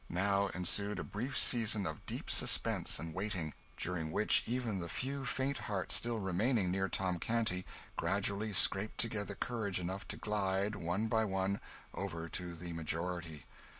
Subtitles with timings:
[0.09, 5.25] Now ensued a brief season of deep suspense and waiting during which even the few
[5.25, 11.05] faint hearts still remaining near Tom Canty gradually scraped together courage enough to glide, one
[11.07, 11.61] by one,
[11.93, 13.45] over to the majority.